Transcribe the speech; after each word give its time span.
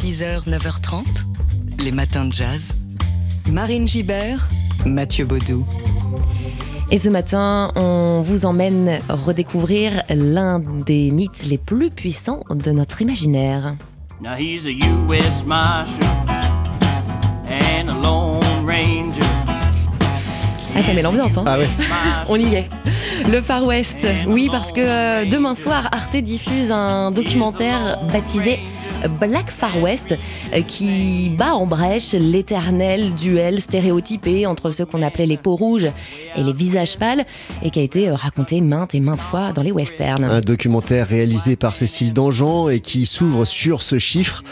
6h, 0.00 0.48
9h30, 0.48 1.04
les 1.78 1.92
matins 1.92 2.24
de 2.24 2.32
jazz. 2.32 2.72
Marine 3.46 3.86
Gibert, 3.86 4.48
Mathieu 4.86 5.26
Baudou. 5.26 5.66
Et 6.90 6.96
ce 6.96 7.10
matin, 7.10 7.70
on 7.76 8.22
vous 8.22 8.46
emmène 8.46 9.00
redécouvrir 9.10 10.02
l'un 10.08 10.60
des 10.60 11.10
mythes 11.10 11.44
les 11.44 11.58
plus 11.58 11.90
puissants 11.90 12.40
de 12.48 12.70
notre 12.70 13.02
imaginaire. 13.02 13.76
Now 14.22 14.36
he's 14.38 14.64
a 14.64 14.70
U.S. 14.70 15.44
Marshal 15.44 15.92
and 17.46 17.90
a 17.90 18.02
Lone 18.02 18.40
Ranger. 18.64 19.20
Ah, 20.74 20.82
ça 20.82 20.94
met 20.94 21.02
l'ambiance, 21.02 21.36
hein 21.36 21.44
Ah 21.46 21.58
ouais. 21.58 21.68
On 22.30 22.36
y 22.36 22.54
est. 22.54 22.68
Le 23.30 23.42
Far 23.42 23.66
West, 23.66 24.06
oui, 24.26 24.48
parce 24.50 24.72
que 24.72 24.80
euh, 24.80 25.30
demain 25.30 25.54
soir, 25.54 25.90
Arte 25.92 26.16
diffuse 26.16 26.72
un 26.72 27.10
documentaire 27.10 27.98
baptisé 28.10 28.60
Black 29.08 29.50
Far 29.50 29.80
West 29.82 30.16
euh, 30.52 30.62
qui 30.62 31.30
bat 31.30 31.54
en 31.54 31.66
brèche 31.66 32.12
l'éternel 32.12 33.14
duel 33.14 33.60
stéréotypé 33.60 34.46
entre 34.46 34.70
ceux 34.70 34.84
qu'on 34.84 35.02
appelait 35.02 35.26
les 35.26 35.36
peaux 35.36 35.56
rouges 35.56 35.88
et 36.36 36.42
les 36.42 36.52
visages 36.52 36.96
pâles 36.96 37.24
et 37.62 37.70
qui 37.70 37.80
a 37.80 37.82
été 37.82 38.08
euh, 38.08 38.14
raconté 38.14 38.60
maintes 38.60 38.94
et 38.94 39.00
maintes 39.00 39.22
fois 39.22 39.52
dans 39.52 39.62
les 39.62 39.72
westerns. 39.72 40.24
Un 40.24 40.40
documentaire 40.40 41.08
réalisé 41.08 41.56
par 41.56 41.76
Cécile 41.76 42.12
Dangean 42.12 42.68
et 42.68 42.80
qui 42.80 43.06
s'ouvre 43.06 43.44
sur 43.44 43.82
ce 43.82 43.98
chiffre. 43.98 44.42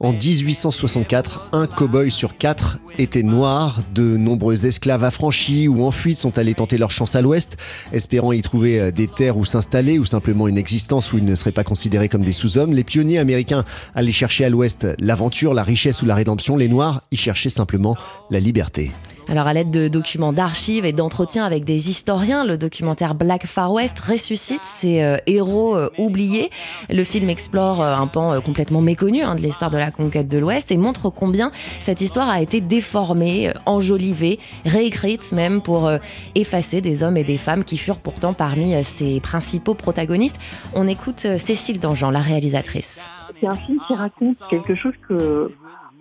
En 0.00 0.12
1864, 0.12 1.50
un 1.52 1.66
cow-boy 1.66 2.10
sur 2.10 2.36
quatre 2.36 2.78
était 2.98 3.22
noir. 3.22 3.80
De 3.94 4.16
nombreux 4.16 4.66
esclaves 4.66 5.04
affranchis 5.04 5.68
ou 5.68 5.84
en 5.84 5.92
fuite 5.92 6.18
sont 6.18 6.36
allés 6.36 6.54
tenter 6.54 6.78
leur 6.78 6.90
chance 6.90 7.14
à 7.14 7.22
l'ouest, 7.22 7.56
espérant 7.92 8.32
y 8.32 8.42
trouver 8.42 8.80
euh, 8.80 8.90
des 8.90 9.06
terres 9.06 9.36
où 9.36 9.44
s'installer 9.44 9.98
ou 9.98 10.04
simplement 10.04 10.48
une 10.48 10.58
existence 10.58 11.12
où 11.12 11.18
ils 11.18 11.24
ne 11.24 11.34
seraient 11.34 11.52
pas 11.52 11.64
considérés 11.64 12.08
comme 12.08 12.22
des 12.22 12.32
sous-hommes. 12.32 12.72
Les 12.72 12.84
pionniers 12.84 13.18
américains 13.18 13.64
allaient 13.94 14.12
chercher 14.12 14.44
à 14.44 14.48
l'ouest 14.48 14.86
l'aventure, 14.98 15.54
la 15.54 15.62
richesse 15.62 16.02
ou 16.02 16.06
la 16.06 16.16
rédemption. 16.16 16.56
Les 16.56 16.68
noirs 16.68 17.02
y 17.12 17.16
cherchaient 17.16 17.48
simplement 17.48 17.96
la 18.30 18.40
liberté. 18.40 18.90
Alors 19.28 19.46
à 19.46 19.54
l'aide 19.54 19.70
de 19.70 19.88
documents 19.88 20.34
d'archives 20.34 20.84
et 20.84 20.92
d'entretiens 20.92 21.44
avec 21.44 21.64
des 21.64 21.88
historiens, 21.88 22.44
le 22.44 22.58
documentaire 22.58 23.14
Black 23.14 23.46
Far 23.46 23.72
West 23.72 23.98
ressuscite 23.98 24.60
ces 24.64 25.02
euh, 25.02 25.16
héros 25.26 25.76
euh, 25.76 25.88
oubliés. 25.98 26.50
Le 26.90 27.04
film 27.04 27.30
explore 27.30 27.82
euh, 27.82 27.94
un 27.94 28.06
pan 28.06 28.38
complètement 28.42 28.82
méconnu 28.82 29.22
hein, 29.22 29.34
de 29.34 29.40
l'histoire 29.40 29.70
de 29.70 29.78
la 29.78 29.90
conquête 29.90 30.28
de 30.28 30.36
l'Ouest 30.36 30.70
et 30.70 30.76
montre 30.76 31.08
combien 31.08 31.52
cette 31.80 32.02
histoire 32.02 32.28
a 32.28 32.42
été 32.42 32.60
déformée, 32.60 33.52
enjolivée, 33.64 34.38
réécrite 34.66 35.32
même 35.32 35.62
pour 35.62 35.90
effacer 36.34 36.80
des 36.80 37.02
hommes 37.02 37.16
et 37.16 37.24
des 37.24 37.38
femmes 37.38 37.64
qui 37.64 37.78
furent 37.78 38.00
pourtant 38.00 38.34
parmi 38.34 38.82
ses 38.84 39.20
principaux 39.20 39.74
protagonistes. 39.74 40.38
On 40.74 40.86
écoute 40.86 41.26
Cécile 41.38 41.80
Dangean, 41.80 42.10
la 42.10 42.20
réalisatrice. 42.20 43.00
C'est 43.40 43.46
un 43.46 43.54
film 43.54 43.78
qui 43.86 43.94
raconte 43.94 44.36
quelque 44.50 44.74
chose 44.74 44.94
que 45.08 45.50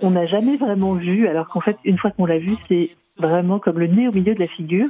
on 0.03 0.11
n'a 0.11 0.27
jamais 0.27 0.57
vraiment 0.57 0.93
vu, 0.93 1.27
alors 1.27 1.47
qu'en 1.47 1.61
fait, 1.61 1.77
une 1.85 1.97
fois 1.97 2.11
qu'on 2.11 2.25
l'a 2.25 2.37
vu, 2.37 2.55
c'est 2.67 2.91
vraiment 3.17 3.57
comme 3.57 3.79
le 3.79 3.87
nez 3.87 4.09
au 4.09 4.11
milieu 4.11 4.35
de 4.35 4.39
la 4.39 4.47
figure. 4.47 4.89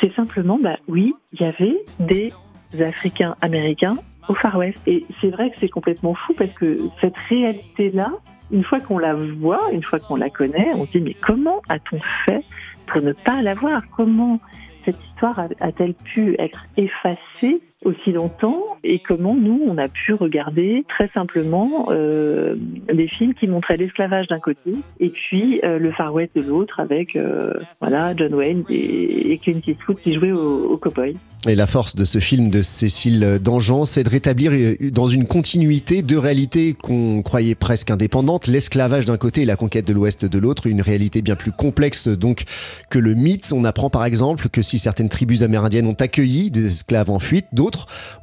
C'est 0.00 0.14
simplement, 0.14 0.58
bah 0.62 0.76
oui, 0.88 1.14
il 1.32 1.40
y 1.40 1.44
avait 1.44 1.82
des 1.98 2.32
Africains 2.80 3.34
américains 3.40 3.96
au 4.28 4.34
Far 4.34 4.58
West. 4.58 4.78
Et 4.86 5.06
c'est 5.20 5.30
vrai 5.30 5.50
que 5.50 5.58
c'est 5.58 5.70
complètement 5.70 6.14
fou 6.14 6.34
parce 6.34 6.52
que 6.52 6.76
cette 7.00 7.16
réalité-là, 7.30 8.12
une 8.50 8.62
fois 8.62 8.78
qu'on 8.78 8.98
la 8.98 9.14
voit, 9.14 9.72
une 9.72 9.82
fois 9.82 9.98
qu'on 9.98 10.16
la 10.16 10.28
connaît, 10.28 10.72
on 10.74 10.86
se 10.86 10.92
dit 10.92 11.00
mais 11.00 11.14
comment 11.14 11.62
a-t-on 11.70 11.98
fait 12.26 12.44
pour 12.86 13.00
ne 13.00 13.12
pas 13.12 13.40
la 13.40 13.54
voir? 13.54 13.80
Comment 13.96 14.38
cette 14.84 15.02
histoire 15.02 15.38
a-t-elle 15.60 15.94
pu 15.94 16.36
être 16.38 16.66
effacée 16.76 17.62
aussi 17.84 18.12
longtemps 18.12 18.62
et 18.84 19.00
comment 19.00 19.34
nous 19.34 19.60
on 19.66 19.78
a 19.78 19.88
pu 19.88 20.14
regarder 20.14 20.84
très 20.88 21.08
simplement 21.14 21.88
euh, 21.90 22.54
des 22.92 23.08
films 23.08 23.34
qui 23.34 23.46
montraient 23.46 23.76
l'esclavage 23.76 24.26
d'un 24.28 24.40
côté 24.40 24.72
et 25.00 25.10
puis 25.10 25.60
euh, 25.64 25.78
le 25.78 25.92
Far 25.92 26.12
West 26.14 26.30
de 26.36 26.42
l'autre 26.42 26.80
avec 26.80 27.16
euh, 27.16 27.52
voilà 27.80 28.14
John 28.16 28.34
Wayne 28.34 28.64
et, 28.68 29.32
et 29.32 29.38
Clint 29.38 29.60
Eastwood 29.66 29.98
qui 29.98 30.14
jouaient 30.14 30.32
au, 30.32 30.72
au 30.72 30.76
cowboy. 30.76 31.16
Et 31.48 31.56
la 31.56 31.66
force 31.66 31.96
de 31.96 32.04
ce 32.04 32.20
film 32.20 32.50
de 32.50 32.62
Cécile 32.62 33.40
Dangean, 33.42 33.84
c'est 33.84 34.04
de 34.04 34.08
rétablir 34.08 34.52
euh, 34.52 34.76
dans 34.92 35.08
une 35.08 35.26
continuité 35.26 36.02
deux 36.02 36.18
réalités 36.18 36.74
qu'on 36.80 37.20
croyait 37.22 37.56
presque 37.56 37.90
indépendantes, 37.90 38.46
l'esclavage 38.46 39.06
d'un 39.06 39.16
côté 39.16 39.42
et 39.42 39.44
la 39.44 39.56
conquête 39.56 39.84
de 39.84 39.92
l'Ouest 39.92 40.24
de 40.24 40.38
l'autre, 40.38 40.68
une 40.68 40.80
réalité 40.80 41.20
bien 41.20 41.34
plus 41.34 41.50
complexe 41.50 42.06
donc 42.06 42.44
que 42.90 43.00
le 43.00 43.14
mythe. 43.14 43.52
On 43.52 43.64
apprend 43.64 43.90
par 43.90 44.04
exemple 44.04 44.50
que 44.50 44.62
si 44.62 44.78
certaines 44.78 45.08
tribus 45.08 45.42
amérindiennes 45.42 45.88
ont 45.88 45.96
accueilli 45.98 46.52
des 46.52 46.66
esclaves 46.66 47.10
en 47.10 47.18
fuite, 47.18 47.46
d'autres 47.52 47.71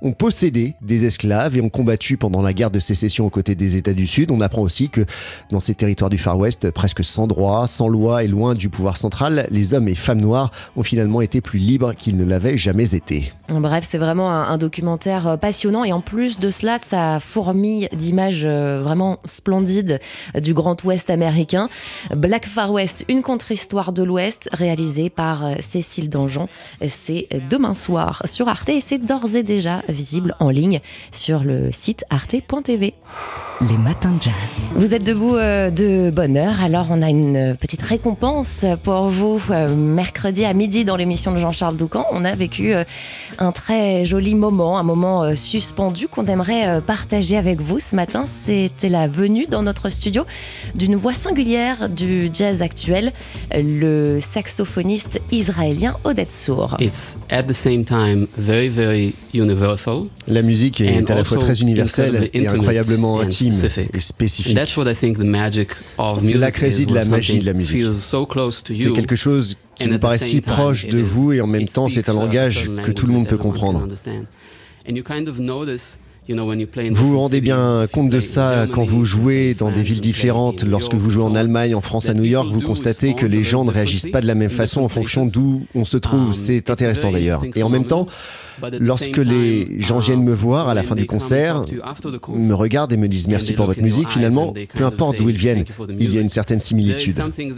ont 0.01 0.11
possédé 0.11 0.75
des 0.81 1.05
esclaves 1.05 1.57
et 1.57 1.61
ont 1.61 1.69
combattu 1.69 2.17
pendant 2.17 2.41
la 2.41 2.53
guerre 2.53 2.71
de 2.71 2.79
sécession 2.79 3.25
aux 3.25 3.29
côtés 3.29 3.55
des 3.55 3.75
États 3.75 3.93
du 3.93 4.07
Sud. 4.07 4.31
On 4.31 4.41
apprend 4.41 4.61
aussi 4.61 4.89
que 4.89 5.05
dans 5.51 5.59
ces 5.59 5.75
territoires 5.75 6.09
du 6.09 6.17
Far 6.17 6.37
West, 6.37 6.71
presque 6.71 7.03
sans 7.03 7.27
droit, 7.27 7.67
sans 7.67 7.87
loi 7.87 8.23
et 8.23 8.27
loin 8.27 8.55
du 8.55 8.69
pouvoir 8.69 8.97
central, 8.97 9.47
les 9.51 9.73
hommes 9.73 9.87
et 9.87 9.95
femmes 9.95 10.21
noirs 10.21 10.51
ont 10.75 10.83
finalement 10.83 11.21
été 11.21 11.41
plus 11.41 11.59
libres 11.59 11.93
qu'ils 11.93 12.17
ne 12.17 12.25
l'avaient 12.25 12.57
jamais 12.57 12.95
été. 12.95 13.31
Bref, 13.49 13.85
c'est 13.87 13.97
vraiment 13.97 14.31
un, 14.31 14.57
documentaire 14.57 15.27
euh, 15.27 15.37
passionnant 15.37 15.83
et 15.83 15.91
en 15.91 16.01
plus 16.01 16.39
de 16.39 16.51
cela, 16.51 16.77
ça 16.77 17.19
fourmille 17.19 17.87
d'images 17.93 18.43
euh, 18.45 18.81
vraiment 18.83 19.19
splendides 19.25 19.99
euh, 20.35 20.39
du 20.39 20.53
Grand 20.53 20.81
Ouest 20.83 21.09
américain. 21.09 21.69
Black 22.15 22.45
Far 22.45 22.71
West, 22.71 23.05
une 23.07 23.23
contre-histoire 23.23 23.91
de 23.91 24.03
l'Ouest, 24.03 24.49
réalisée 24.51 25.09
par 25.09 25.43
Cécile 25.61 26.09
Dangean. 26.09 26.47
C'est 26.87 27.27
demain 27.49 27.73
soir 27.73 28.21
sur 28.25 28.47
Arte 28.47 28.69
et 28.69 28.81
c'est 28.81 28.99
d'ores 28.99 29.35
et 29.35 29.38
déjà 29.43 29.83
visible 29.87 30.35
en 30.39 30.49
ligne 30.49 30.79
sur 31.11 31.43
le 31.43 31.71
site 31.71 32.03
arte.tv. 32.09 32.93
Les 33.61 33.77
matins 33.77 34.13
de 34.13 34.21
jazz. 34.21 34.33
Vous 34.75 34.93
êtes 34.93 35.03
debout 35.03 35.35
euh, 35.35 35.69
de 35.69 36.11
bonne 36.11 36.37
heure, 36.37 36.63
alors 36.63 36.87
on 36.91 37.01
a 37.01 37.09
une 37.09 37.35
euh, 37.35 37.53
petite 37.55 37.81
récompense 37.81 38.65
pour 38.85 39.09
vous. 39.09 39.41
Euh, 39.49 39.75
mercredi 39.75 40.45
à 40.45 40.53
midi 40.53 40.85
dans 40.85 40.95
l'émission 40.95 41.33
de 41.33 41.39
Jean-Charles 41.39 41.75
Doucan, 41.75 42.05
on 42.13 42.23
a 42.23 42.31
vécu 42.35 42.71
un 43.37 43.51
très 43.51 44.05
joli 44.05 44.33
moment, 44.33 44.79
un 44.79 44.83
moment 44.83 45.35
suspendu 45.35 46.07
qu'on 46.07 46.25
aimerait 46.27 46.79
partager 46.81 47.35
avec 47.35 47.59
vous 47.59 47.79
ce 47.79 47.97
matin. 47.97 48.25
C'était 48.27 48.87
la 48.87 49.07
venue 49.07 49.45
dans 49.45 49.61
notre 49.61 49.89
studio 49.89 50.25
d'une 50.75 50.95
voix 50.95 51.13
singulière 51.13 51.89
du 51.89 52.29
jazz 52.33 52.61
actuel, 52.61 53.11
le 53.53 54.19
saxophoniste 54.21 55.19
israélien 55.31 55.97
Odette 56.05 56.31
Sour. 56.31 56.77
It's 56.79 57.17
at 57.29 57.43
the 57.43 57.53
same 57.53 57.83
time 57.83 58.27
very, 58.37 58.69
very 58.69 59.15
universal. 59.33 60.03
La 60.27 60.41
musique 60.41 60.81
est 60.81 61.09
à 61.09 61.15
la 61.15 61.23
fois 61.23 61.37
très 61.37 61.61
universelle 61.61 62.29
et 62.33 62.47
incroyablement 62.47 63.19
intime 63.19 63.53
specific. 63.53 63.95
et 63.95 63.99
spécifique. 63.99 64.55
That's 64.55 64.75
what 64.77 64.89
I 64.91 64.95
think 64.95 65.17
the 65.17 65.23
magic 65.23 65.69
of 65.97 66.19
C'est 66.21 66.33
là 66.37 66.47
music 66.47 66.55
que 66.55 66.61
réside 66.61 66.89
la 66.91 67.05
magie 67.05 67.39
de 67.39 67.45
la 67.45 67.53
musique. 67.53 67.81
feels 67.83 67.93
so 67.93 68.25
close 68.25 68.63
to 68.63 68.73
C'est 68.73 68.83
you, 68.83 68.93
quelque 68.93 69.15
chose 69.15 69.55
qui 69.75 69.83
and 69.83 69.87
nous 69.87 69.93
at 69.93 69.97
the 69.97 70.01
paraît 70.01 70.17
si 70.17 70.41
proche 70.41 70.87
de 70.87 70.99
vous 70.99 71.33
et 71.33 71.41
en 71.41 71.47
même 71.47 71.67
temps 71.67 71.89
c'est 71.89 72.09
un 72.09 72.13
langage 72.13 72.69
que 72.83 72.91
tout 72.91 73.07
le 73.07 73.13
monde 73.13 73.27
peut 73.27 73.37
comprendre. 73.37 73.87
Vous 76.29 77.09
vous 77.09 77.19
rendez 77.19 77.41
bien 77.41 77.87
compte 77.91 78.11
de 78.11 78.19
ça 78.19 78.49
play 78.51 78.61
in 78.61 78.67
quand 78.67 78.83
vous 78.83 78.99
you 78.99 79.05
jouez 79.05 79.53
play 79.53 79.53
dans 79.55 79.71
des 79.71 79.81
villes 79.81 79.99
différentes, 80.01 80.63
in 80.63 80.67
lorsque 80.67 80.93
vous 80.93 81.09
jouez 81.09 81.23
en. 81.23 81.33
Allemagne, 81.33 81.73
en 81.73 81.81
France, 81.81 82.09
à 82.09 82.13
New 82.13 82.23
York, 82.23 82.49
vous 82.51 82.61
constatez 82.61 83.13
que 83.15 83.25
les 83.25 83.43
gens 83.43 83.63
ne 83.63 83.71
réagissent 83.71 84.11
pas 84.11 84.21
de 84.21 84.27
la 84.27 84.35
même 84.35 84.49
façon 84.49 84.81
en 84.81 84.89
fonction 84.89 85.25
d'où 85.25 85.63
on 85.73 85.83
se 85.83 85.97
trouve. 85.97 86.29
Um, 86.29 86.33
C'est 86.33 86.69
intéressant 86.69 87.11
d'ailleurs. 87.11 87.37
interesting 87.37 87.59
Et 87.59 87.63
en 87.63 87.69
même 87.69 87.85
temps, 87.85 88.05
lorsque 88.79 89.15
same 89.15 89.25
les 89.25 89.65
time, 89.65 89.81
gens 89.81 89.99
viennent 89.99 90.23
me 90.23 90.33
voir 90.33 90.69
à 90.69 90.73
la 90.73 90.81
when 90.81 90.89
fin 90.89 90.95
du 90.95 91.05
concert, 91.05 91.65
me 92.29 92.53
regardent 92.53 92.93
et 92.93 92.97
me 92.97 93.07
disent 93.07 93.27
and 93.27 93.31
merci 93.31 93.53
pour 93.53 93.65
votre 93.65 93.81
musique, 93.81 94.09
finalement, 94.09 94.53
peu 94.73 94.85
importe 94.85 95.17
d'où 95.17 95.29
ils 95.29 95.37
viennent, 95.37 95.59
"Thank 95.59 95.69
you 95.69 95.75
for 95.75 95.87
the 95.87 95.91
il 95.91 95.97
y 95.97 96.01
a 96.01 96.05
music." 96.05 96.21
une 96.21 96.29
certaine 96.29 96.59
similitude. 96.59 97.13
something 97.13 97.53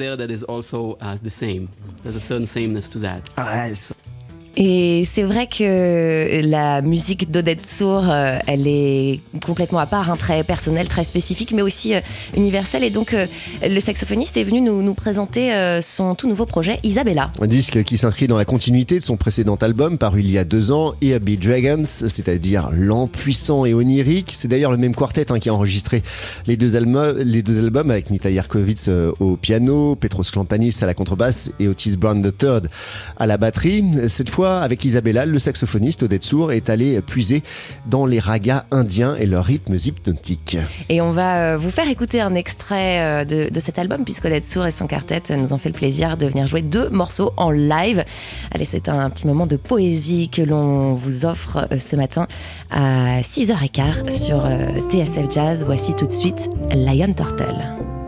Et 4.58 5.04
c'est 5.10 5.24
vrai 5.24 5.48
que 5.48 6.42
la 6.44 6.82
musique 6.82 7.32
d'Odette 7.32 7.66
Sour, 7.66 8.04
euh, 8.10 8.38
elle 8.48 8.68
est 8.68 9.20
complètement 9.46 9.80
à 9.80 9.86
part, 9.86 10.12
hein, 10.12 10.18
très 10.18 10.44
personnelle, 10.44 10.90
très 10.90 11.06
spécifique, 11.06 11.54
mais 11.54 11.62
aussi 11.62 11.96
euh, 11.96 12.02
universelle. 12.36 12.84
Et 12.84 12.90
donc, 12.90 13.14
euh, 13.14 13.28
le 13.64 13.80
saxophoniste 13.80 14.36
est 14.36 14.44
venu 14.44 14.62
nous, 14.62 14.82
nous 14.82 14.94
présenter 14.94 15.54
euh, 15.54 15.82
son 15.82 16.16
tout 16.16 16.28
nouveau 16.28 16.46
projet, 16.46 16.80
Isabella. 16.84 17.32
Un 17.42 17.48
disque 17.48 17.84
qui 17.84 17.98
s'inscrit 17.98 18.28
dans 18.28 18.38
la 18.38 18.46
continuité 18.46 19.00
de 19.00 19.04
son 19.04 19.16
précédent 19.16 19.56
album 19.56 19.98
paru 19.98 20.20
il 20.20 20.30
y 20.30 20.38
a 20.38 20.44
deux 20.44 20.72
ans, 20.72 20.94
Here 21.02 21.20
Be 21.20 21.40
Dragons, 21.40 21.86
c'est-à-dire 21.86 22.70
lent, 22.72 23.08
puissant 23.08 23.66
et 23.66 23.74
onirique. 23.74 24.32
C'est 24.36 24.48
d'ailleurs 24.48 24.72
le 24.72 24.78
même 24.78 24.96
quartet 24.96 25.32
hein, 25.32 25.40
qui 25.40 25.50
a 25.50 25.54
enregistré 25.54 26.04
les 26.46 26.58
deux, 26.58 26.76
albums, 26.76 27.18
les 27.20 27.42
deux 27.42 27.60
albums 27.60 27.90
avec 27.90 28.10
Nita 28.10 28.30
Yerkovitz 28.30 28.88
euh, 28.90 29.12
au 29.20 29.38
piano, 29.38 29.96
Petros 29.96 30.24
Klampanis 30.24 30.76
à 30.82 30.86
la 30.86 30.94
contrebasse 30.94 31.52
et 31.60 31.68
Otis 31.68 31.96
Brown 31.98 32.22
III 32.22 32.60
à 33.18 33.28
la 33.28 33.38
batterie. 33.38 33.84
Cette 34.08 34.30
fois, 34.30 34.41
avec 34.50 34.84
Isabella, 34.86 35.26
le 35.26 35.40
saxophoniste 35.40 36.04
Odette 36.04 36.24
Sour 36.24 36.52
est 36.52 36.70
allé 36.70 37.02
puiser 37.02 37.44
dans 37.86 38.06
les 38.06 38.20
ragas 38.20 38.66
indiens 38.72 39.16
et 39.16 39.26
leurs 39.26 39.46
rythmes 39.46 39.76
hypnotiques. 39.76 40.58
Et 40.90 41.02
on 41.02 41.12
va 41.12 41.54
euh, 41.54 41.58
vous 41.58 41.70
faire 41.70 41.90
écouter 41.90 42.22
un 42.22 42.36
extrait 42.36 43.02
euh, 43.02 43.26
de, 43.26 43.50
de 43.50 43.60
cet 43.60 43.80
album, 43.80 44.04
puisque 44.04 44.26
Odette 44.26 44.46
Sour 44.46 44.66
et 44.66 44.72
son 44.72 44.88
quartet 44.88 45.22
nous 45.38 45.54
ont 45.54 45.58
fait 45.58 45.70
le 45.70 45.76
plaisir 45.76 46.18
de 46.18 46.28
venir 46.28 46.48
jouer 46.48 46.62
deux 46.62 46.90
morceaux 46.90 47.34
en 47.38 47.52
live. 47.52 48.04
Allez, 48.54 48.66
c'est 48.66 48.90
un 48.90 49.10
petit 49.10 49.28
moment 49.28 49.48
de 49.48 49.56
poésie 49.58 50.30
que 50.30 50.42
l'on 50.42 50.96
vous 50.96 51.26
offre 51.26 51.68
euh, 51.72 51.80
ce 51.80 51.96
matin 51.96 52.28
à 52.70 53.22
6h15 53.22 54.12
sur 54.12 54.46
TSF 54.90 55.32
Jazz. 55.32 55.64
Voici 55.66 55.94
tout 55.96 56.06
de 56.06 56.12
suite 56.12 56.50
Lion 56.74 57.14
Turtle. 57.14 58.01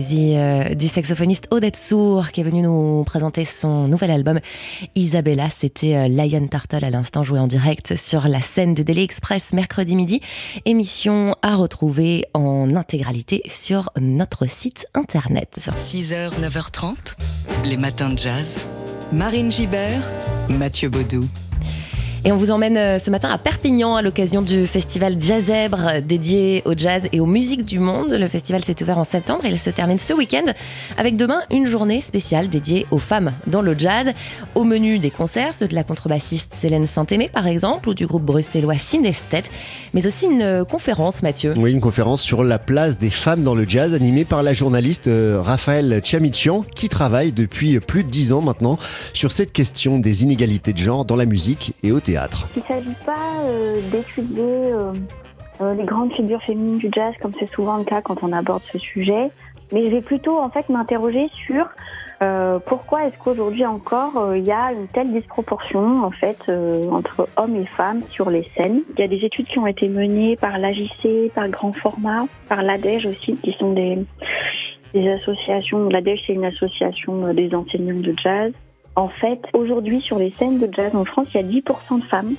Euh, 0.00 0.74
du 0.74 0.88
saxophoniste 0.88 1.46
Odette 1.50 1.76
Sour 1.76 2.30
qui 2.30 2.40
est 2.40 2.44
venu 2.44 2.62
nous 2.62 3.04
présenter 3.04 3.44
son 3.44 3.88
nouvel 3.88 4.10
album 4.10 4.40
Isabella. 4.94 5.48
C'était 5.50 5.96
euh, 5.96 6.08
Lion 6.08 6.46
Turtle 6.48 6.84
à 6.84 6.90
l'instant 6.90 7.22
joué 7.22 7.38
en 7.38 7.46
direct 7.46 7.96
sur 7.96 8.26
la 8.28 8.40
scène 8.40 8.74
de 8.74 8.82
Daily 8.82 9.02
Express 9.02 9.52
mercredi 9.52 9.96
midi. 9.96 10.20
Émission 10.64 11.36
à 11.42 11.54
retrouver 11.54 12.24
en 12.34 12.74
intégralité 12.76 13.42
sur 13.48 13.90
notre 14.00 14.48
site 14.48 14.86
internet. 14.94 15.58
6h, 15.58 16.30
9h30, 16.40 17.16
les 17.64 17.76
matins 17.76 18.10
de 18.10 18.18
jazz. 18.18 18.58
Marine 19.12 19.52
Gibert, 19.52 20.02
Mathieu 20.48 20.88
Baudou. 20.88 21.24
Et 22.26 22.32
on 22.32 22.38
vous 22.38 22.50
emmène 22.50 22.78
euh, 22.78 22.98
ce 22.98 23.10
matin 23.10 23.28
à 23.28 23.36
Perpignan 23.36 23.96
à 23.96 24.00
l'occasion 24.00 24.40
du 24.40 24.66
festival 24.66 25.16
Jazzèbre 25.20 25.86
euh, 25.86 26.00
dédié 26.00 26.62
au 26.64 26.72
jazz 26.74 27.06
et 27.12 27.20
aux 27.20 27.26
musiques 27.26 27.66
du 27.66 27.78
monde. 27.78 28.12
Le 28.12 28.28
festival 28.28 28.64
s'est 28.64 28.82
ouvert 28.82 28.96
en 28.96 29.04
septembre 29.04 29.44
et 29.44 29.50
il 29.50 29.58
se 29.58 29.68
termine 29.68 29.98
ce 29.98 30.14
week-end 30.14 30.46
avec 30.96 31.16
demain 31.16 31.42
une 31.50 31.66
journée 31.66 32.00
spéciale 32.00 32.48
dédiée 32.48 32.86
aux 32.90 32.98
femmes 32.98 33.32
dans 33.46 33.60
le 33.60 33.76
jazz. 33.76 34.10
Au 34.54 34.64
menu 34.64 34.98
des 34.98 35.10
concerts, 35.10 35.54
ceux 35.54 35.68
de 35.68 35.74
la 35.74 35.84
contrebassiste 35.84 36.54
Célène 36.58 36.86
Saint-Aimé 36.86 37.28
par 37.30 37.46
exemple 37.46 37.90
ou 37.90 37.94
du 37.94 38.06
groupe 38.06 38.24
bruxellois 38.24 38.78
Synesthète, 38.78 39.50
mais 39.92 40.06
aussi 40.06 40.24
une 40.24 40.40
euh, 40.40 40.64
conférence 40.64 41.22
Mathieu. 41.22 41.52
Oui, 41.58 41.72
une 41.72 41.82
conférence 41.82 42.22
sur 42.22 42.42
la 42.42 42.58
place 42.58 42.98
des 42.98 43.10
femmes 43.10 43.42
dans 43.42 43.54
le 43.54 43.68
jazz 43.68 43.92
animée 43.92 44.24
par 44.24 44.42
la 44.42 44.54
journaliste 44.54 45.10
Raphaël 45.12 46.00
Chamichian 46.02 46.64
qui 46.74 46.88
travaille 46.88 47.32
depuis 47.32 47.80
plus 47.80 48.02
de 48.02 48.08
dix 48.08 48.32
ans 48.32 48.40
maintenant 48.40 48.78
sur 49.12 49.30
cette 49.30 49.52
question 49.52 49.98
des 49.98 50.22
inégalités 50.22 50.72
de 50.72 50.78
genre 50.78 51.04
dans 51.04 51.16
la 51.16 51.26
musique 51.26 51.74
et 51.82 51.92
au 51.92 52.00
théâtre. 52.00 52.13
Il 52.56 52.62
ne 52.62 52.66
s'agit 52.66 52.96
pas 53.04 53.40
euh, 53.42 53.80
d'étudier 53.90 54.44
euh, 54.44 54.92
euh, 55.60 55.74
les 55.74 55.84
grandes 55.84 56.12
figures 56.12 56.42
féminines 56.42 56.78
du 56.78 56.88
jazz 56.92 57.12
comme 57.20 57.32
c'est 57.38 57.50
souvent 57.50 57.76
le 57.76 57.84
cas 57.84 58.02
quand 58.02 58.22
on 58.22 58.32
aborde 58.32 58.62
ce 58.72 58.78
sujet, 58.78 59.30
mais 59.72 59.84
je 59.84 59.90
vais 59.90 60.00
plutôt 60.00 60.38
en 60.38 60.50
fait 60.50 60.68
m'interroger 60.68 61.28
sur 61.46 61.68
pourquoi 62.64 63.04
est-ce 63.04 63.18
qu'aujourd'hui 63.18 63.66
encore 63.66 64.34
il 64.34 64.44
y 64.44 64.50
a 64.50 64.72
une 64.72 64.88
telle 64.88 65.12
disproportion 65.12 66.04
en 66.04 66.10
fait 66.10 66.38
entre 66.90 67.28
hommes 67.36 67.56
et 67.56 67.66
femmes 67.66 68.00
sur 68.08 68.30
les 68.30 68.48
scènes. 68.56 68.80
Il 68.96 69.00
y 69.00 69.04
a 69.04 69.08
des 69.08 69.26
études 69.26 69.46
qui 69.46 69.58
ont 69.58 69.66
été 69.66 69.90
menées 69.90 70.34
par 70.36 70.56
l'AJC, 70.56 71.30
par 71.34 71.50
Grand 71.50 71.74
Format, 71.74 72.24
par 72.48 72.62
l'ADEJ 72.62 73.08
aussi, 73.08 73.34
qui 73.34 73.52
sont 73.58 73.74
des, 73.74 73.98
des 74.94 75.06
associations. 75.10 75.90
L'ADEJ 75.90 76.22
c'est 76.26 76.32
une 76.32 76.46
association 76.46 77.34
des 77.34 77.54
enseignants 77.54 78.00
de 78.00 78.14
jazz. 78.16 78.54
En 78.96 79.08
fait, 79.08 79.40
aujourd'hui, 79.52 80.00
sur 80.00 80.18
les 80.18 80.30
scènes 80.32 80.58
de 80.58 80.68
jazz 80.72 80.94
en 80.94 81.04
France, 81.04 81.28
il 81.34 81.40
y 81.40 81.44
a 81.44 81.60
10% 81.60 82.00
de 82.00 82.04
femmes 82.04 82.34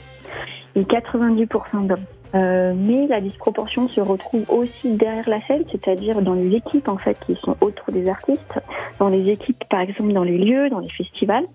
et 0.76 0.84
90% 0.84 1.88
d'hommes. 1.88 2.00
Euh, 2.34 2.74
mais 2.76 3.08
la 3.08 3.22
disproportion 3.22 3.88
se 3.88 4.02
retrouve 4.02 4.46
aussi 4.50 4.94
derrière 4.94 5.30
la 5.30 5.42
scène, 5.42 5.64
c'est-à-dire 5.72 6.22
dans 6.22 6.34
les 6.34 6.56
équipes 6.56 6.90
en 6.90 6.98
fait 6.98 7.18
qui 7.26 7.36
sont 7.36 7.56
autour 7.62 7.94
des 7.94 8.10
artistes, 8.10 8.60
dans 9.00 9.08
les 9.08 9.30
équipes 9.30 9.64
par 9.70 9.80
exemple 9.80 10.12
dans 10.12 10.24
les 10.24 10.38
lieux, 10.38 10.70
dans 10.70 10.80
les 10.80 10.90
festivals, 10.90 11.46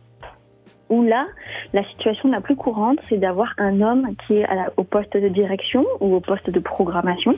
où 0.88 1.02
là, 1.02 1.26
la 1.72 1.84
situation 1.84 2.30
la 2.30 2.40
plus 2.40 2.56
courante, 2.56 2.98
c'est 3.08 3.18
d'avoir 3.18 3.54
un 3.58 3.80
homme 3.80 4.08
qui 4.26 4.38
est 4.38 4.46
au 4.76 4.84
poste 4.84 5.16
de 5.16 5.28
direction 5.28 5.84
ou 6.00 6.14
au 6.14 6.20
poste 6.20 6.50
de 6.50 6.58
programmation, 6.58 7.36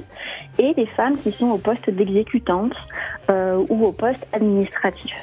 et 0.59 0.73
des 0.75 0.87
femmes 0.87 1.16
qui 1.19 1.33
sont 1.33 1.50
au 1.50 1.59
poste 1.59 1.90
d'exécutante 1.90 2.75
euh, 3.31 3.62
ou 3.69 3.87
au 3.87 3.92
poste 3.92 4.26
administratif. 4.33 5.14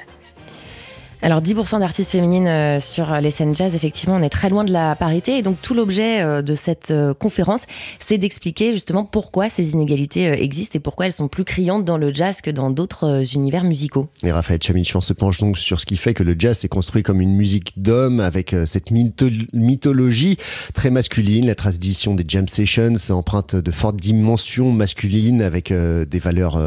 Alors 1.21 1.41
10% 1.41 1.81
d'artistes 1.81 2.11
féminines 2.11 2.47
euh, 2.47 2.79
sur 2.79 3.13
les 3.19 3.29
scènes 3.29 3.53
jazz, 3.53 3.75
effectivement, 3.75 4.15
on 4.15 4.21
est 4.21 4.29
très 4.29 4.49
loin 4.49 4.63
de 4.63 4.71
la 4.71 4.95
parité. 4.95 5.37
Et 5.37 5.41
donc 5.41 5.61
tout 5.61 5.73
l'objet 5.73 6.21
euh, 6.21 6.41
de 6.41 6.55
cette 6.55 6.91
euh, 6.91 7.13
conférence, 7.13 7.63
c'est 7.99 8.17
d'expliquer 8.17 8.71
justement 8.71 9.03
pourquoi 9.03 9.49
ces 9.49 9.73
inégalités 9.73 10.27
existent 10.41 10.77
et 10.77 10.79
pourquoi 10.79 11.07
elles 11.07 11.13
sont 11.13 11.27
plus 11.27 11.43
criantes 11.43 11.83
dans 11.83 11.97
le 11.97 12.13
jazz 12.13 12.39
que 12.39 12.49
dans 12.49 12.69
d'autres 12.69 13.35
univers 13.35 13.65
musicaux. 13.65 14.07
Et 14.23 14.31
Raphaël 14.31 14.63
Chamichan 14.63 15.01
se 15.01 15.11
penche 15.11 15.39
donc 15.39 15.57
sur 15.57 15.81
ce 15.81 15.85
qui 15.85 15.97
fait 15.97 16.13
que 16.13 16.23
le 16.23 16.35
jazz 16.39 16.57
s'est 16.57 16.69
construit 16.69 17.03
comme 17.03 17.19
une 17.19 17.35
musique 17.35 17.73
d'homme 17.75 18.21
avec 18.21 18.55
cette 18.65 18.91
mythologie 18.91 20.37
très 20.73 20.89
masculine, 20.89 21.45
la 21.45 21.55
tradition 21.55 22.15
des 22.15 22.23
jam 22.27 22.47
sessions 22.47 22.95
empreinte 23.09 23.55
de 23.55 23.71
fortes 23.71 23.97
dimensions 23.97 24.71
masculines 24.71 25.41
avec 25.41 25.73
des 25.73 26.19
valeurs 26.19 26.59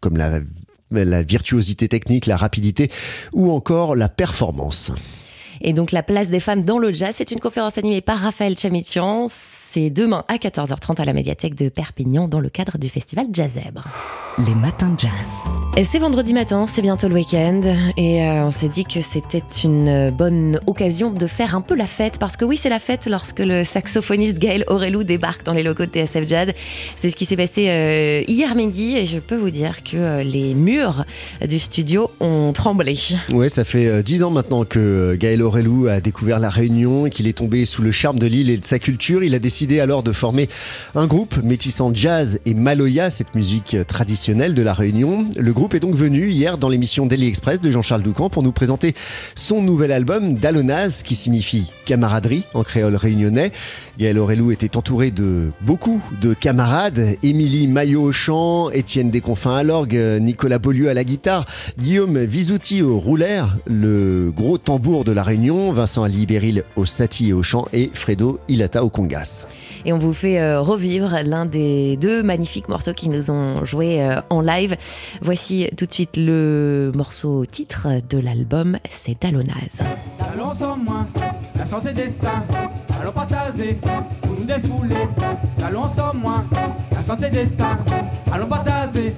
comme 0.00 0.16
la 0.16 0.40
la 0.90 1.22
virtuosité 1.22 1.88
technique, 1.88 2.26
la 2.26 2.36
rapidité 2.36 2.88
ou 3.32 3.50
encore 3.50 3.96
la 3.96 4.08
performance. 4.08 4.92
Et 5.60 5.72
donc 5.72 5.92
la 5.92 6.02
place 6.02 6.30
des 6.30 6.40
femmes 6.40 6.64
dans 6.64 6.78
le 6.78 6.92
jazz, 6.92 7.14
c'est 7.16 7.30
une 7.30 7.40
conférence 7.40 7.78
animée 7.78 8.00
par 8.00 8.18
Raphaël 8.18 8.56
Chamichian. 8.56 9.26
C'est 9.70 9.90
demain 9.90 10.24
à 10.28 10.36
14h30 10.36 10.98
à 10.98 11.04
la 11.04 11.12
médiathèque 11.12 11.54
de 11.54 11.68
Perpignan 11.68 12.26
dans 12.26 12.40
le 12.40 12.48
cadre 12.48 12.78
du 12.78 12.88
festival 12.88 13.26
Jazzèbre. 13.30 13.84
Les 14.46 14.54
matins 14.54 14.88
de 14.90 15.00
jazz. 15.00 15.10
Et 15.76 15.84
c'est 15.84 15.98
vendredi 15.98 16.32
matin, 16.32 16.66
c'est 16.66 16.80
bientôt 16.80 17.08
le 17.08 17.16
week-end 17.16 17.60
et 17.96 18.22
euh, 18.22 18.46
on 18.46 18.50
s'est 18.50 18.68
dit 18.68 18.84
que 18.84 19.02
c'était 19.02 19.42
une 19.64 20.10
bonne 20.10 20.58
occasion 20.66 21.10
de 21.10 21.26
faire 21.26 21.54
un 21.54 21.60
peu 21.60 21.74
la 21.74 21.86
fête 21.86 22.18
parce 22.18 22.36
que 22.36 22.44
oui, 22.44 22.56
c'est 22.56 22.70
la 22.70 22.78
fête 22.78 23.06
lorsque 23.06 23.40
le 23.40 23.62
saxophoniste 23.62 24.38
Gaël 24.38 24.64
Aurelou 24.68 25.02
débarque 25.02 25.44
dans 25.44 25.52
les 25.52 25.62
locaux 25.62 25.84
de 25.84 25.90
TSF 25.90 26.26
Jazz. 26.26 26.52
C'est 26.96 27.10
ce 27.10 27.16
qui 27.16 27.26
s'est 27.26 27.36
passé 27.36 27.68
euh, 27.68 28.22
hier 28.26 28.54
midi 28.54 28.96
et 28.96 29.06
je 29.06 29.18
peux 29.18 29.36
vous 29.36 29.50
dire 29.50 29.84
que 29.84 29.96
euh, 29.96 30.22
les 30.22 30.54
murs 30.54 31.04
du 31.46 31.58
studio 31.58 32.10
ont 32.20 32.52
tremblé. 32.54 32.96
Ouais, 33.32 33.50
ça 33.50 33.64
fait 33.64 34.02
dix 34.02 34.22
ans 34.22 34.30
maintenant 34.30 34.64
que 34.64 35.14
Gaël 35.16 35.42
Aurelou 35.42 35.88
a 35.88 36.00
découvert 36.00 36.38
la 36.38 36.48
Réunion 36.48 37.06
et 37.06 37.10
qu'il 37.10 37.26
est 37.26 37.36
tombé 37.36 37.66
sous 37.66 37.82
le 37.82 37.92
charme 37.92 38.18
de 38.18 38.26
l'île 38.26 38.50
et 38.50 38.56
de 38.56 38.64
sa 38.64 38.78
culture. 38.78 39.22
Il 39.22 39.34
a 39.34 39.38
décidé 39.38 39.57
alors 39.80 40.04
de 40.04 40.12
former 40.12 40.48
un 40.94 41.08
groupe 41.08 41.42
métissant 41.42 41.92
jazz 41.92 42.38
et 42.46 42.54
maloya, 42.54 43.10
cette 43.10 43.34
musique 43.34 43.76
traditionnelle 43.88 44.54
de 44.54 44.62
la 44.62 44.72
Réunion. 44.72 45.28
Le 45.36 45.52
groupe 45.52 45.74
est 45.74 45.80
donc 45.80 45.96
venu 45.96 46.28
hier 46.28 46.58
dans 46.58 46.68
l'émission 46.68 47.06
Daily 47.06 47.26
Express 47.26 47.60
de 47.60 47.70
Jean-Charles 47.70 48.02
Doucan 48.02 48.30
pour 48.30 48.44
nous 48.44 48.52
présenter 48.52 48.94
son 49.34 49.60
nouvel 49.60 49.90
album 49.90 50.36
Dalonaz 50.36 51.02
qui 51.02 51.16
signifie 51.16 51.72
camaraderie 51.86 52.44
en 52.54 52.62
créole 52.62 52.94
réunionnais. 52.94 53.50
Gaël 53.98 54.16
Aurelou 54.18 54.52
était 54.52 54.76
entouré 54.76 55.10
de 55.10 55.50
beaucoup 55.62 56.00
de 56.20 56.32
camarades. 56.32 57.16
Émilie 57.24 57.66
Maillot 57.66 58.02
au 58.02 58.12
chant, 58.12 58.70
Étienne 58.70 59.10
Desconfins 59.10 59.56
à 59.56 59.62
l'orgue, 59.64 59.98
Nicolas 60.20 60.60
Beaulieu 60.60 60.88
à 60.88 60.94
la 60.94 61.02
guitare, 61.02 61.46
Guillaume 61.80 62.16
Visouti 62.18 62.80
au 62.80 63.00
roulaire, 63.00 63.56
le 63.66 64.30
gros 64.30 64.56
tambour 64.56 65.02
de 65.02 65.10
la 65.10 65.24
Réunion, 65.24 65.72
Vincent 65.72 66.04
Alibéril 66.04 66.62
au 66.76 66.86
sati 66.86 67.30
et 67.30 67.32
au 67.32 67.42
chant 67.42 67.66
et 67.72 67.90
Fredo 67.92 68.38
Ilata 68.46 68.84
au 68.84 68.88
congas. 68.88 69.48
Et 69.84 69.92
on 69.92 69.98
vous 69.98 70.12
fait 70.12 70.40
euh, 70.40 70.60
revivre 70.60 71.16
l'un 71.24 71.44
des 71.44 71.96
deux 71.96 72.22
magnifiques 72.22 72.68
morceaux 72.68 72.94
qui 72.94 73.08
nous 73.08 73.32
ont 73.32 73.64
joué 73.64 74.00
euh, 74.00 74.20
en 74.30 74.40
live. 74.40 74.76
Voici 75.22 75.68
tout 75.76 75.86
de 75.86 75.92
suite 75.92 76.16
le 76.16 76.92
morceau 76.94 77.44
titre 77.46 77.88
de 78.08 78.18
l'album, 78.18 78.78
c'est 78.90 79.18
Talonaz. 79.18 79.80
Allons 80.34 80.54
sans 80.54 80.76
moi, 80.76 81.04
la 81.56 81.66
santé 81.66 81.92
destin. 81.92 82.44
Allons 83.00 83.12
partager, 83.12 83.78
pour 84.22 84.32
nous 84.38 84.44
défouler. 84.44 84.96
Allons 85.64 85.88
moi, 86.14 86.44
la 86.92 87.02
santé 87.02 87.30
destin. 87.30 87.78
Allons 88.32 88.46
partager. 88.46 89.14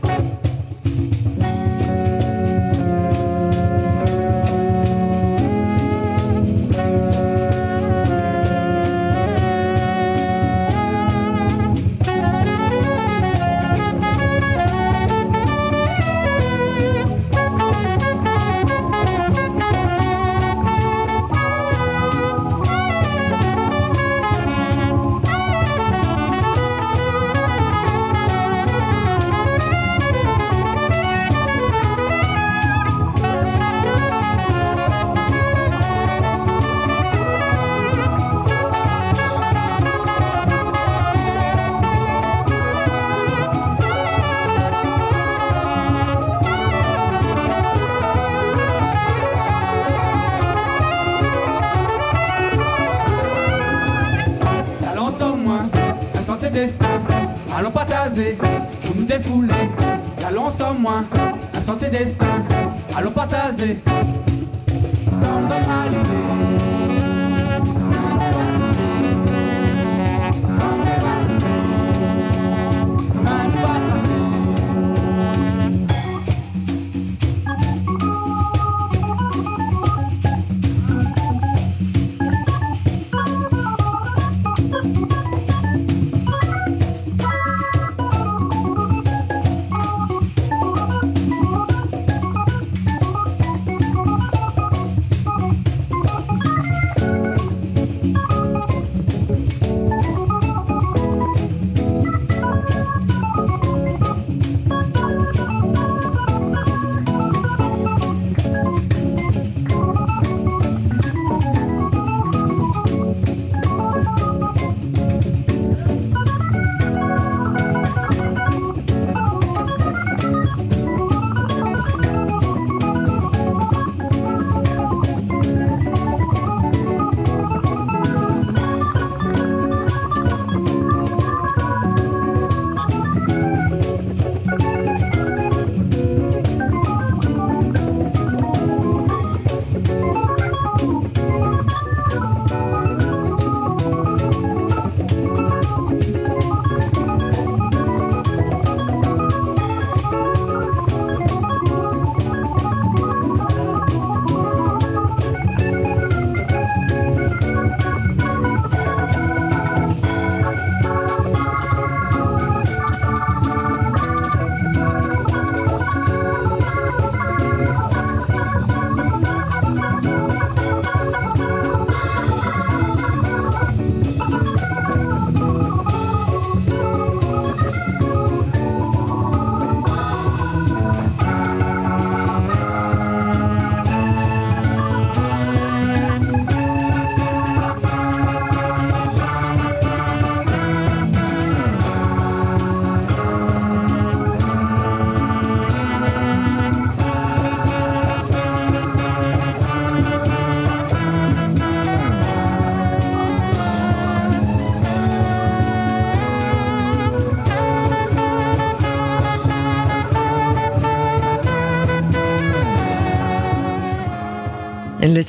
Partager, 65.49 66.05
sans 66.05 66.70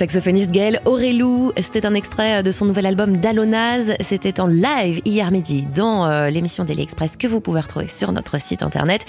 saxophoniste 0.01 0.49
Gaël 0.49 0.81
Aurelou, 0.85 1.51
c'était 1.61 1.85
un 1.85 1.93
extrait 1.93 2.41
de 2.41 2.51
son 2.51 2.65
nouvel 2.65 2.87
album 2.87 3.17
Dalonaz. 3.17 3.93
C'était 3.99 4.39
en 4.39 4.47
live 4.47 4.99
hier 5.05 5.29
midi 5.29 5.67
dans 5.75 6.07
euh, 6.07 6.27
l'émission 6.29 6.65
Daily 6.65 6.81
Express 6.81 7.17
que 7.17 7.27
vous 7.27 7.39
pouvez 7.39 7.59
retrouver 7.59 7.87
sur 7.87 8.11
notre 8.11 8.41
site 8.41 8.63
internet. 8.63 9.05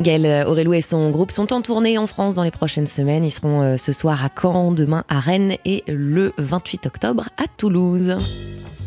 Gaël 0.00 0.44
Aurelou 0.48 0.74
et 0.74 0.80
son 0.80 1.12
groupe 1.12 1.30
sont 1.30 1.52
en 1.52 1.62
tournée 1.62 1.96
en 1.96 2.08
France 2.08 2.34
dans 2.34 2.42
les 2.42 2.50
prochaines 2.50 2.88
semaines. 2.88 3.24
Ils 3.24 3.30
seront 3.30 3.62
euh, 3.62 3.76
ce 3.76 3.92
soir 3.92 4.24
à 4.24 4.30
Caen, 4.36 4.72
demain 4.72 5.04
à 5.08 5.20
Rennes 5.20 5.58
et 5.64 5.84
le 5.86 6.32
28 6.38 6.86
octobre 6.86 7.28
à 7.36 7.44
Toulouse. 7.56 8.16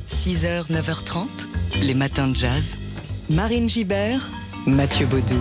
6h, 0.09 0.69
9h30, 0.69 1.27
les 1.83 1.93
matins 1.93 2.27
de 2.27 2.35
jazz. 2.35 2.75
Marine 3.29 3.69
Gibert, 3.69 4.29
Mathieu 4.67 5.05
Baudou. 5.05 5.39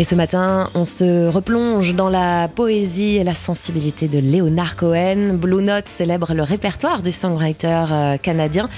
Et 0.00 0.04
ce 0.04 0.14
matin, 0.14 0.70
on 0.74 0.86
se 0.86 1.28
replonge 1.28 1.94
dans 1.94 2.08
la 2.08 2.48
poésie 2.48 3.16
et 3.16 3.22
la 3.22 3.34
sensibilité 3.34 4.08
de 4.08 4.18
Leonard 4.18 4.76
Cohen. 4.76 5.34
Blue 5.34 5.62
Note 5.62 5.90
célèbre 5.90 6.32
le 6.32 6.42
répertoire 6.42 7.02
du 7.02 7.12
songwriter 7.12 7.84
euh, 7.92 8.16
canadien 8.16 8.70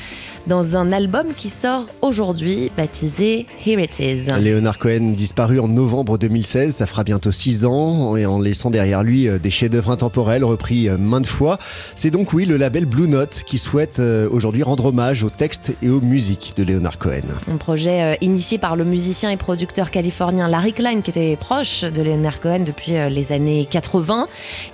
dans 0.47 0.77
un 0.77 0.93
album 0.93 1.29
qui 1.37 1.49
sort 1.49 1.87
aujourd'hui, 2.01 2.71
baptisé 2.77 3.47
Here 3.65 3.81
It 3.81 3.99
Is. 4.01 4.27
Leonard 4.41 4.79
Cohen 4.79 5.13
disparu 5.17 5.61
en 5.61 5.69
novembre 5.69 6.19
2016, 6.19 6.77
ça 6.77 6.87
fera 6.87 7.05
bientôt 7.05 7.33
six 7.33 7.65
ans, 7.65 8.17
et 8.17 8.27
en 8.27 8.41
laissant 8.41 8.71
derrière 8.71 9.03
lui 9.03 9.29
euh, 9.29 9.39
des 9.39 9.51
chefs-d'œuvre 9.51 9.91
intemporels 9.91 10.45
repris 10.45 10.89
euh, 10.89 10.97
maintes 10.97 11.27
fois. 11.27 11.59
C'est 11.95 12.11
donc 12.11 12.33
oui 12.33 12.45
le 12.45 12.57
label 12.57 12.87
Blue 12.87 13.09
Note 13.09 13.43
qui 13.47 13.59
souhaite 13.59 14.01
aujourd'hui 14.01 14.63
rendre 14.63 14.87
hommage 14.87 15.25
aux 15.25 15.31
textes 15.31 15.73
et 15.83 15.89
aux 15.89 16.01
musiques 16.01 16.55
de 16.57 16.65
Leonard 16.65 16.99
Cohen. 16.99 17.23
Un 17.51 17.57
projet 17.57 18.17
initié 18.21 18.59
par 18.59 18.77
le 18.77 18.85
musicien 18.85 19.31
et 19.31 19.37
producteur 19.37 19.91
californien 19.91 20.49
Larry 20.49 20.73
Klein, 20.73 21.01
qui 21.01 21.11
était 21.11 21.37
proche 21.37 21.83
de 21.83 22.03
Leonard 22.03 22.41
Cohen 22.41 22.61
depuis 22.61 22.93
les 23.11 23.33
années 23.33 23.67
80. 23.71 24.27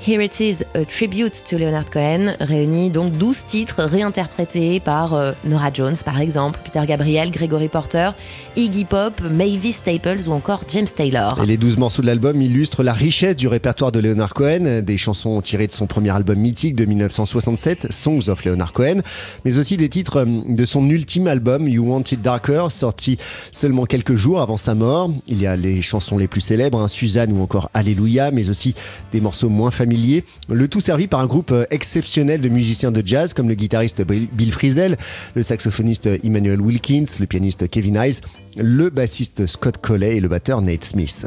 Here 0.06 0.22
It 0.22 0.40
Is, 0.40 0.58
a 0.74 0.84
Tribute 0.84 1.44
to 1.48 1.58
Leonard 1.58 1.90
Cohen, 1.90 2.34
réunit 2.40 2.90
donc 2.90 3.12
12 3.12 3.44
titres 3.46 3.82
réinterprétés 3.82 4.80
par 4.80 5.34
Jones 5.72 5.96
par 6.04 6.20
exemple, 6.20 6.58
Peter 6.64 6.82
Gabriel, 6.86 7.30
Gregory 7.30 7.68
Porter, 7.68 8.10
Iggy 8.56 8.84
Pop, 8.84 9.20
Mavis 9.30 9.72
Staples 9.72 10.28
ou 10.28 10.32
encore 10.32 10.62
James 10.68 10.86
Taylor. 10.94 11.38
Et 11.42 11.46
les 11.46 11.56
12 11.56 11.76
morceaux 11.76 12.02
de 12.02 12.06
l'album 12.06 12.40
illustrent 12.40 12.82
la 12.82 12.92
richesse 12.92 13.36
du 13.36 13.48
répertoire 13.48 13.92
de 13.92 14.00
Leonard 14.00 14.34
Cohen, 14.34 14.82
des 14.82 14.96
chansons 14.96 15.40
tirées 15.40 15.66
de 15.66 15.72
son 15.72 15.86
premier 15.86 16.10
album 16.10 16.38
mythique 16.38 16.74
de 16.74 16.84
1967, 16.84 17.92
Songs 17.92 18.28
of 18.28 18.44
Leonard 18.44 18.72
Cohen, 18.72 19.02
mais 19.44 19.58
aussi 19.58 19.76
des 19.76 19.88
titres 19.88 20.24
de 20.24 20.64
son 20.64 20.88
ultime 20.88 21.26
album 21.26 21.68
You 21.68 21.84
Want 21.84 22.04
It 22.12 22.22
Darker, 22.22 22.66
sorti 22.70 23.18
seulement 23.52 23.84
quelques 23.84 24.16
jours 24.16 24.40
avant 24.40 24.56
sa 24.56 24.74
mort. 24.74 25.10
Il 25.28 25.40
y 25.40 25.46
a 25.46 25.56
les 25.56 25.82
chansons 25.82 26.18
les 26.18 26.28
plus 26.28 26.40
célèbres, 26.40 26.80
hein, 26.80 26.88
Suzanne 26.88 27.32
ou 27.32 27.42
encore 27.42 27.70
Alléluia, 27.74 28.30
mais 28.30 28.50
aussi 28.50 28.74
des 29.12 29.20
morceaux 29.20 29.48
moins 29.48 29.70
familiers. 29.70 30.24
Le 30.48 30.68
tout 30.68 30.80
servi 30.80 31.06
par 31.06 31.20
un 31.20 31.26
groupe 31.26 31.52
euh, 31.52 31.64
exceptionnel 31.70 32.40
de 32.40 32.48
musiciens 32.48 32.90
de 32.90 33.02
jazz 33.04 33.34
comme 33.34 33.48
le 33.48 33.54
guitariste 33.54 34.02
Bill 34.02 34.52
Frisell, 34.52 34.96
le 35.34 35.42
saxophoniste 35.48 36.10
Emmanuel 36.24 36.60
Wilkins, 36.60 37.06
le 37.20 37.26
pianiste 37.26 37.70
Kevin 37.70 37.96
Hayes, 37.96 38.20
le 38.54 38.90
bassiste 38.90 39.46
Scott 39.46 39.78
Colley 39.78 40.16
et 40.16 40.20
le 40.20 40.28
batteur 40.28 40.60
Nate 40.60 40.84
Smith. 40.84 41.26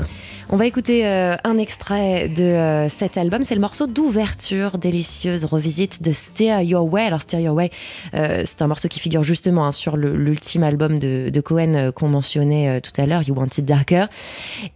On 0.50 0.58
va 0.58 0.68
écouter 0.68 1.08
euh, 1.08 1.36
un 1.44 1.58
extrait 1.58 2.30
de 2.30 2.44
euh, 2.44 2.88
cet 2.88 3.18
album. 3.18 3.44
C'est 3.44 3.56
le 3.56 3.62
morceau 3.62 3.88
d'ouverture 3.88 4.78
délicieuse 4.78 5.46
revisite 5.46 6.04
de 6.04 6.12
Steer 6.12 6.62
Your 6.62 6.92
Way. 6.92 7.06
Alors, 7.08 7.22
Steer 7.22 7.42
Your 7.42 7.56
Way, 7.56 7.72
euh, 8.14 8.44
c'est 8.46 8.62
un 8.62 8.68
morceau 8.68 8.90
qui 8.90 9.00
figure 9.00 9.24
justement 9.24 9.66
hein, 9.66 9.72
sur 9.72 9.98
l'ultime 9.98 10.62
album 10.62 11.00
de, 11.00 11.30
de 11.30 11.42
Cohen 11.42 11.92
qu'on 11.96 12.10
mentionnait 12.10 12.80
tout 12.82 12.94
à 13.02 13.08
l'heure, 13.08 13.24
You 13.28 13.34
Want 13.34 13.48
It 13.58 13.66
Darker. 13.66 14.06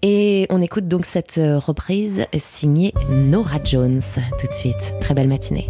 Et 0.02 0.48
on 0.50 0.60
écoute 0.62 0.88
donc 0.88 1.06
cette 1.06 1.40
reprise 1.40 2.26
signée 2.38 2.94
Nora 3.10 3.60
Jones 3.64 4.02
tout 4.40 4.48
de 4.48 4.54
suite. 4.54 4.96
Très 5.02 5.14
belle 5.14 5.28
matinée. 5.28 5.70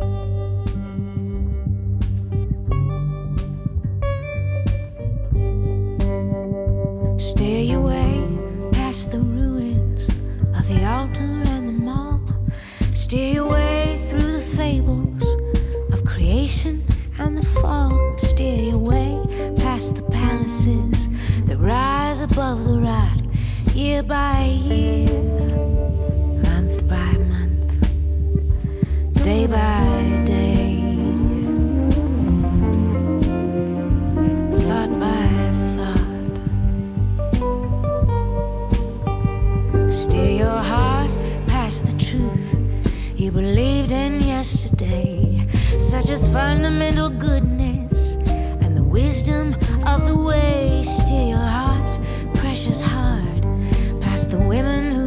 Steer 13.06 13.34
your 13.36 13.50
way 13.50 14.00
through 14.10 14.32
the 14.32 14.42
fables 14.58 15.36
of 15.94 16.04
creation 16.06 16.84
and 17.20 17.38
the 17.38 17.46
fall. 17.46 18.18
Steer 18.18 18.70
your 18.72 18.80
way 18.80 19.24
past 19.58 19.98
the 19.98 20.02
palaces 20.02 21.08
that 21.46 21.60
rise 21.60 22.22
above 22.22 22.68
the 22.68 22.80
rot, 22.80 23.22
year 23.76 24.02
by 24.02 24.46
year, 24.46 25.06
month 26.50 26.88
by 26.88 27.12
month, 27.30 27.94
day 29.24 29.46
by 29.46 30.25
you 43.26 43.32
believed 43.32 43.92
in 43.92 44.20
yesterday, 44.20 45.48
such 45.80 46.12
as 46.12 46.28
fundamental 46.28 47.10
goodness 47.10 48.18
and 48.62 48.78
the 48.78 48.84
wisdom 48.84 49.56
of 49.88 50.08
the 50.08 50.16
way. 50.16 50.84
Steer 50.84 51.30
your 51.30 51.38
heart, 51.38 52.00
precious 52.36 52.84
heart, 52.84 53.42
past 54.00 54.30
the 54.30 54.38
women 54.38 54.94
who 54.94 55.05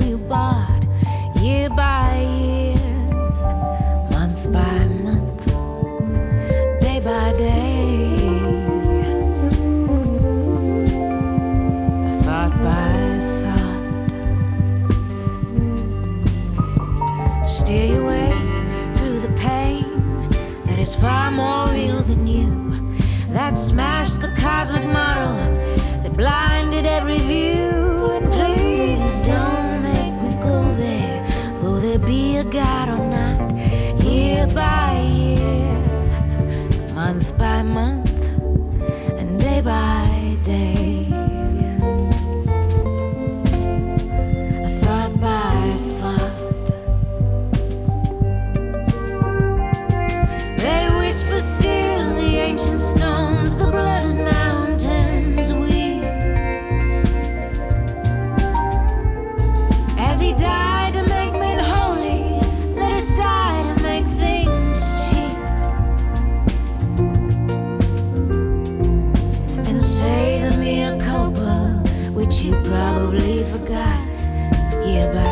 about 75.01 75.28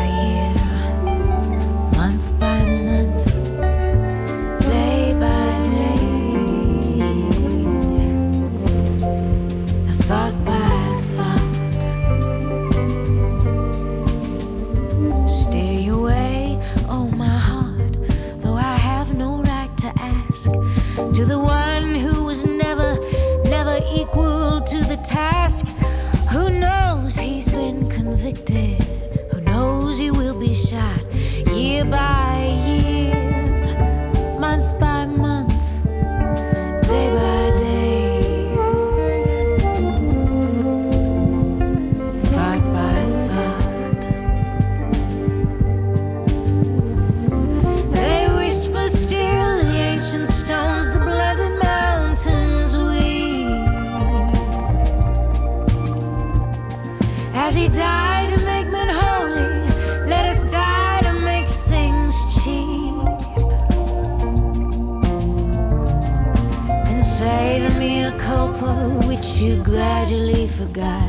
forgot 70.57 71.07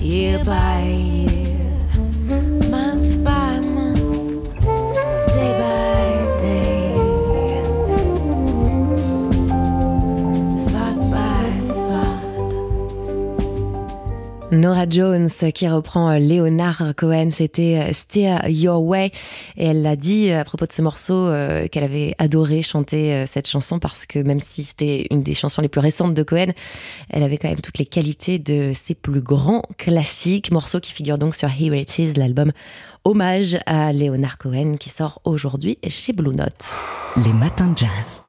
year 0.00 0.44
by 0.44 0.82
year, 0.82 2.71
Nora 14.52 14.84
Jones 14.88 15.30
qui 15.54 15.66
reprend 15.66 16.10
euh, 16.10 16.18
Leonard 16.18 16.92
Cohen, 16.96 17.30
c'était 17.30 17.88
euh, 17.88 17.92
Steer 17.94 18.38
Your 18.48 18.82
Way. 18.82 19.10
Et 19.56 19.64
elle 19.64 19.86
a 19.86 19.96
dit 19.96 20.30
euh, 20.30 20.42
à 20.42 20.44
propos 20.44 20.66
de 20.66 20.72
ce 20.72 20.82
morceau 20.82 21.30
qu'elle 21.70 21.84
avait 21.84 22.14
adoré 22.18 22.62
chanter 22.62 23.24
cette 23.26 23.48
chanson 23.48 23.78
parce 23.78 24.04
que 24.04 24.18
même 24.18 24.40
si 24.40 24.62
c'était 24.62 25.06
une 25.10 25.22
des 25.22 25.34
chansons 25.34 25.62
les 25.62 25.68
plus 25.68 25.80
récentes 25.80 26.14
de 26.14 26.22
Cohen, 26.22 26.52
elle 27.08 27.22
avait 27.22 27.38
quand 27.38 27.48
même 27.48 27.60
toutes 27.60 27.78
les 27.78 27.86
qualités 27.86 28.38
de 28.38 28.72
ses 28.74 28.94
plus 28.94 29.22
grands 29.22 29.62
classiques. 29.78 30.50
Morceau 30.50 30.80
qui 30.80 30.92
figure 30.92 31.16
donc 31.16 31.34
sur 31.34 31.48
Here 31.48 31.74
It 31.74 31.98
Is, 31.98 32.12
l'album 32.14 32.52
hommage 33.04 33.58
à 33.66 33.92
Leonard 33.92 34.36
Cohen 34.36 34.74
qui 34.78 34.90
sort 34.90 35.20
aujourd'hui 35.24 35.78
chez 35.88 36.12
Blue 36.12 36.34
Note. 36.34 36.74
Les 37.24 37.32
matins 37.32 37.68
de 37.68 37.78
jazz. 37.78 38.20